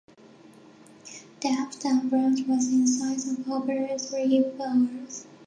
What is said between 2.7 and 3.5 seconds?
in size